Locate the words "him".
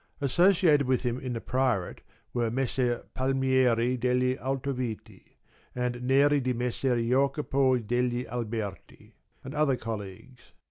1.03-1.19